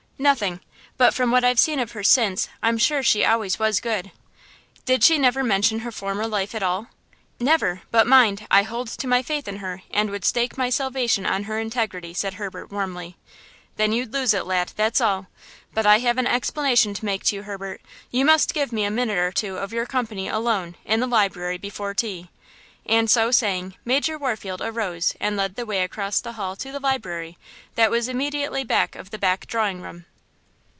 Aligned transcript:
"Nothing; 0.21 0.59
but 0.97 1.15
from 1.15 1.31
what 1.31 1.43
I've 1.43 1.57
seen 1.59 1.79
of 1.79 1.93
her 1.93 2.03
since 2.03 2.47
I'm 2.61 2.77
sure 2.77 3.01
she 3.01 3.25
always 3.25 3.57
was 3.57 3.79
good." 3.79 4.11
"Did 4.85 5.03
she 5.03 5.17
never 5.17 5.43
mention 5.43 5.79
her 5.79 5.91
former 5.91 6.27
life 6.27 6.53
at 6.53 6.61
all?" 6.61 6.89
"Never; 7.39 7.81
but, 7.89 8.05
mind, 8.05 8.45
I 8.51 8.61
hold 8.61 8.87
to 8.89 9.07
my 9.07 9.23
faith 9.23 9.47
in 9.47 9.57
her, 9.57 9.81
and 9.89 10.11
would 10.11 10.23
stake 10.23 10.59
my 10.59 10.69
salvation 10.69 11.25
on 11.25 11.45
her 11.45 11.57
integrity," 11.59 12.13
said 12.13 12.35
Herbert, 12.35 12.71
warmly. 12.71 13.17
"Then 13.77 13.93
you'd 13.93 14.13
lose 14.13 14.31
it, 14.35 14.45
lad, 14.45 14.73
that's 14.75 15.01
all; 15.01 15.25
but 15.73 15.87
I 15.87 15.97
have 15.97 16.19
an 16.19 16.27
explanation 16.27 16.93
to 16.93 17.05
make 17.05 17.23
to 17.23 17.37
you, 17.37 17.41
Herbert. 17.41 17.81
You 18.11 18.23
must 18.23 18.53
give 18.53 18.71
me 18.71 18.83
a 18.83 18.91
minute 18.91 19.17
or 19.17 19.31
two 19.31 19.57
of 19.57 19.73
your 19.73 19.87
company 19.87 20.27
alone, 20.27 20.75
in 20.85 20.99
the 20.99 21.07
library, 21.07 21.57
before 21.57 21.95
tea." 21.95 22.29
And 22.85 23.09
so 23.09 23.31
saying, 23.31 23.73
Major 23.83 24.19
Warfield 24.19 24.61
arose 24.61 25.15
and 25.19 25.35
led 25.35 25.55
the 25.55 25.65
way 25.65 25.81
across 25.81 26.19
the 26.19 26.33
hall 26.33 26.55
to 26.57 26.71
the 26.71 26.79
library, 26.79 27.39
that 27.73 27.89
was 27.89 28.07
immediately 28.07 28.63
back 28.63 28.95
of 28.95 29.09
the 29.09 29.17
back 29.17 29.47
drawing 29.47 29.81
room. 29.81 30.05